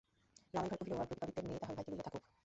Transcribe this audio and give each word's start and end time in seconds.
রমাই 0.53 0.53
ভাঁড় 0.55 0.67
কহিল, 0.79 0.93
আর 1.01 1.07
প্রতাপাদিত্যের 1.09 1.45
মেয়ে 1.47 1.61
তাহার 1.63 1.75
ভাইকে 1.77 1.89
লইয়া 1.91 2.05
থাকুক। 2.13 2.23